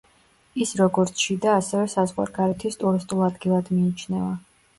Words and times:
ის 0.63 0.69
როგორც 0.77 1.21
შიდა 1.25 1.51
ასევე 1.57 1.83
საზღვარგარეთის 1.91 2.79
ტურისტულ 2.85 3.23
ადგილად 3.29 3.71
მიიჩნევა. 3.77 4.33